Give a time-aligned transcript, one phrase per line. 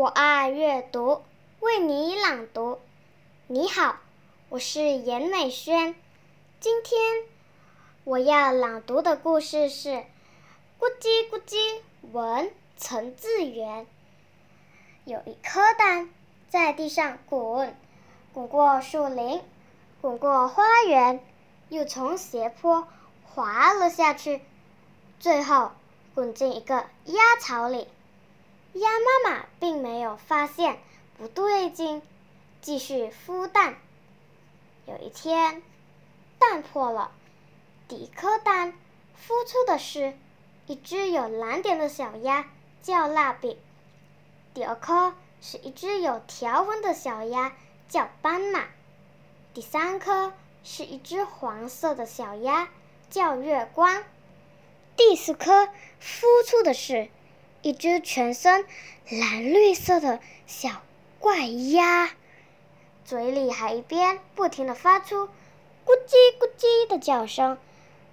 [0.00, 1.20] 我爱阅读，
[1.60, 2.78] 为你朗读。
[3.48, 3.96] 你好，
[4.48, 5.94] 我是严美轩。
[6.58, 7.24] 今天
[8.04, 9.88] 我要朗读的故事是
[10.80, 11.56] 《咕叽咕叽》，
[12.12, 13.86] 文陈志远。
[15.04, 16.08] 有一颗蛋
[16.48, 17.76] 在地上滚，
[18.32, 19.42] 滚过树林，
[20.00, 21.22] 滚过花园，
[21.68, 22.88] 又从斜坡
[23.22, 24.40] 滑了下去，
[25.18, 25.72] 最后
[26.14, 27.86] 滚进一个鸭巢里。
[28.74, 30.78] 鸭妈妈并没有发现
[31.18, 32.02] 不对劲，
[32.62, 33.76] 继续孵蛋。
[34.86, 35.60] 有一天，
[36.38, 37.10] 蛋破了，
[37.88, 38.72] 第一颗蛋
[39.16, 40.16] 孵出的是
[40.66, 42.48] 一只有蓝点的小鸭，
[42.80, 43.56] 叫蜡笔；
[44.54, 47.52] 第二颗是一只有条纹的小鸭，
[47.88, 48.68] 叫斑马；
[49.52, 52.68] 第三颗是一只黄色的小鸭，
[53.10, 54.04] 叫月光；
[54.96, 55.66] 第四颗
[56.00, 57.10] 孵出的是。
[57.62, 58.64] 一只全身
[59.10, 60.82] 蓝绿色的小
[61.18, 62.10] 怪鸭，
[63.04, 65.28] 嘴里还一边不停地发出
[65.84, 67.58] “咕叽咕叽”的叫声，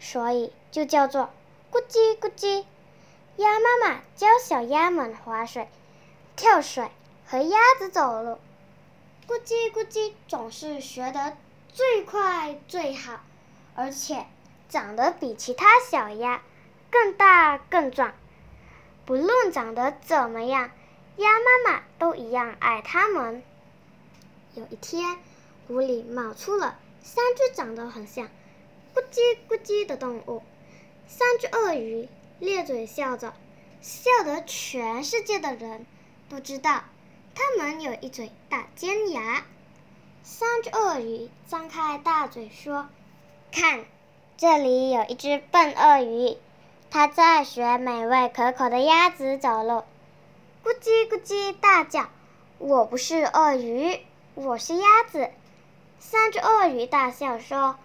[0.00, 1.30] 所以就叫做
[1.70, 2.64] “咕叽咕叽”。
[3.36, 5.68] 鸭妈妈教小鸭们划水、
[6.34, 6.88] 跳水
[7.26, 8.38] 和鸭子走路，
[9.28, 11.36] 咕叽咕叽总是学得
[11.72, 13.20] 最快最好，
[13.76, 14.26] 而且
[14.68, 16.42] 长得比其他小鸭
[16.90, 18.14] 更大更壮。
[19.06, 20.72] 不论长得怎么样，
[21.16, 23.40] 鸭妈妈都一样爱它们。
[24.54, 25.18] 有一天，
[25.68, 28.26] 湖里冒出了三只长得很像
[28.92, 30.42] “咕叽咕叽”的动物，
[31.06, 32.08] 三只鳄鱼
[32.40, 33.32] 咧嘴笑着，
[33.80, 35.86] 笑得全世界的人
[36.28, 36.82] 都知道，
[37.32, 39.44] 它们有一嘴大尖牙。
[40.24, 42.88] 三只鳄鱼张开大嘴说
[43.52, 43.84] ：“看，
[44.36, 46.36] 这里有一只笨鳄鱼。”
[46.90, 49.84] 它在学美味可口的鸭子走路，
[50.64, 52.06] 咕叽咕叽大叫
[52.58, 54.00] ：“我不是鳄鱼，
[54.34, 55.30] 我是鸭子。”
[55.98, 57.76] 三只鳄鱼大笑说：“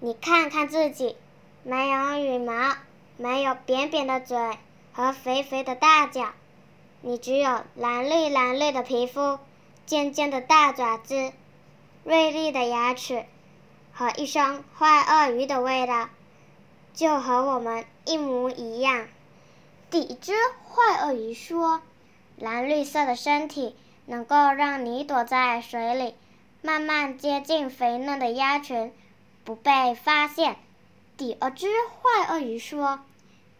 [0.00, 1.16] 你看看自己，
[1.62, 2.76] 没有羽毛，
[3.16, 4.38] 没有扁扁的嘴
[4.92, 6.28] 和肥肥的大脚，
[7.02, 9.38] 你只有蓝绿蓝绿的皮肤，
[9.84, 11.32] 尖尖的大爪子，
[12.04, 13.26] 锐利的牙齿，
[13.92, 16.08] 和一双坏鳄鱼的味道。”
[16.94, 19.06] 就和我们一模一样。
[19.90, 20.32] 第一只
[20.68, 21.80] 坏鳄鱼说
[22.36, 23.76] ：“蓝绿色的身体
[24.06, 26.14] 能够让你躲在水里，
[26.60, 28.92] 慢慢接近肥嫩的鸭群，
[29.44, 30.56] 不被发现。”
[31.16, 33.00] 第二只坏鳄鱼说：“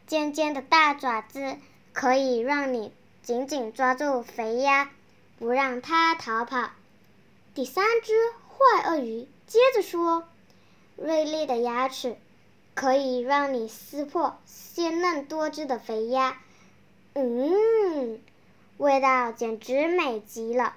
[0.07, 1.57] 尖尖的大爪子
[1.93, 4.91] 可以让你紧紧抓住肥鸭，
[5.39, 6.71] 不让它逃跑。”
[7.55, 8.13] 第三只
[8.49, 10.29] 坏鳄鱼接着说
[10.97, 12.17] ：“锐利的牙齿。”
[12.79, 16.41] 可以让你撕破鲜嫩多汁的肥鸭，
[17.15, 18.21] 嗯，
[18.77, 20.77] 味道简直美极了。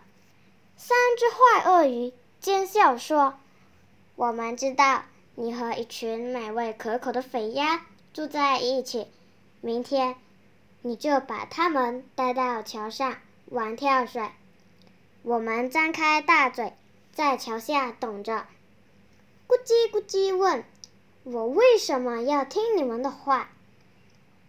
[0.75, 3.35] 三只坏鳄鱼奸笑说
[4.17, 5.03] ：“我们知道
[5.35, 7.85] 你和一群美味可口的肥鸭
[8.15, 9.05] 住在一起，
[9.61, 10.15] 明天
[10.81, 14.31] 你就把它们带到桥上玩跳水。
[15.21, 16.73] 我们张开大嘴
[17.13, 18.47] 在桥下等着。”
[19.47, 20.63] 咕叽咕叽问。
[21.23, 23.49] 我为什么要听你们的话？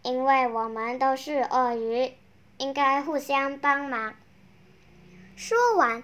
[0.03, 2.15] 因为我们都是鳄鱼，
[2.56, 4.15] 应该互相帮忙。
[5.37, 6.03] 说完，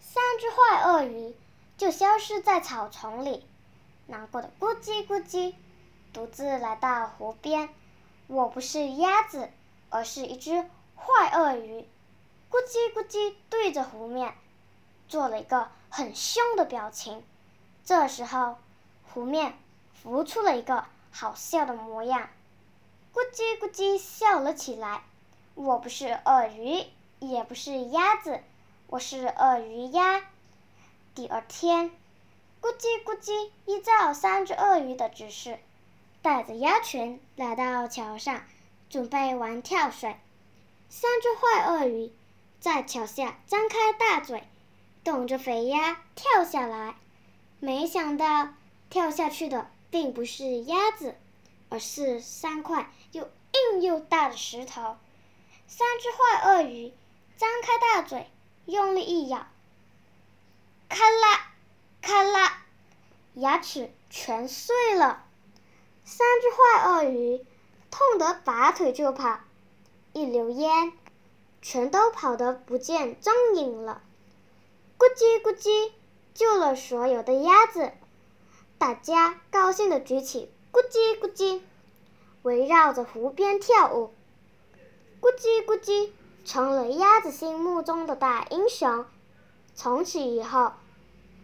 [0.00, 1.34] 三只坏鳄鱼
[1.76, 3.44] 就消失在草丛里，
[4.06, 5.54] 难过的咕叽咕叽，
[6.14, 7.68] 独自来到湖边。
[8.26, 9.50] 我不是鸭子，
[9.90, 10.64] 而是一只
[10.96, 11.86] 坏鳄鱼。
[12.50, 14.32] 咕叽咕叽对着湖面
[15.08, 17.22] 做了一个很凶的表情。
[17.84, 18.56] 这时候，
[19.12, 19.58] 湖面。
[20.06, 22.28] 浮出了一个好笑的模样，
[23.12, 25.02] 咕叽咕叽笑了起来。
[25.56, 26.84] 我不是鳄鱼，
[27.18, 28.40] 也不是鸭子，
[28.86, 30.22] 我是鳄鱼鸭。
[31.12, 31.90] 第二天，
[32.62, 35.58] 咕叽咕叽依照三只鳄鱼的指示，
[36.22, 38.44] 带着鸭群来到桥上，
[38.88, 40.16] 准备玩跳水。
[40.88, 42.12] 三只坏鳄鱼
[42.60, 44.44] 在桥下张开大嘴，
[45.02, 46.94] 等着肥鸭跳下来。
[47.58, 48.50] 没想到，
[48.88, 49.68] 跳下去的。
[49.96, 51.14] 并不是鸭子，
[51.70, 53.30] 而是三块又
[53.72, 54.98] 硬又大的石头。
[55.66, 56.92] 三只坏鳄鱼
[57.38, 58.30] 张开大嘴，
[58.66, 59.46] 用力一咬，
[60.90, 61.50] 咔啦，
[62.02, 62.62] 咔啦，
[63.32, 65.24] 牙齿全碎了。
[66.04, 67.46] 三只坏鳄鱼
[67.90, 69.40] 痛得拔腿就跑，
[70.12, 70.92] 一溜烟，
[71.62, 74.02] 全都跑得不见踪影了。
[74.98, 75.92] 咕叽咕叽，
[76.34, 77.92] 救了所有的鸭子。
[78.78, 81.62] 大家高兴地举起咕叽咕叽，
[82.42, 84.12] 围绕着湖边跳舞。
[85.20, 86.10] 咕叽咕叽，
[86.44, 89.06] 成了鸭子心目中的大英雄。
[89.74, 90.72] 从此以后，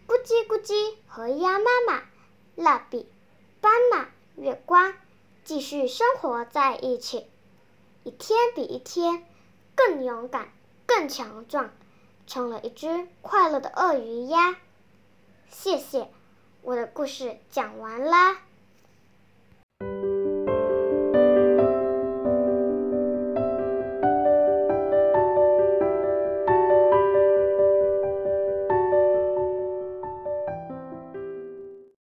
[0.07, 2.03] 咕叽咕叽和鸭妈妈、
[2.55, 3.11] 蜡笔、
[3.59, 4.93] 斑马、月光
[5.43, 7.25] 继续生活在一起，
[8.03, 9.25] 一天比一天
[9.75, 10.49] 更勇敢、
[10.85, 11.71] 更强壮，
[12.27, 14.55] 成了一只快乐的鳄鱼鸭。
[15.49, 16.11] 谢谢，
[16.63, 18.37] 我的故事讲完啦。